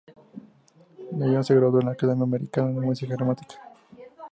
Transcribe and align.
Dillon 1.11 1.43
se 1.43 1.53
graduó 1.53 1.77
de 1.77 1.85
la 1.85 1.91
Academia 1.91 2.23
Americana 2.23 2.69
de 2.71 2.83
Música 2.87 3.13
y 3.13 3.15
Dramática. 3.17 3.59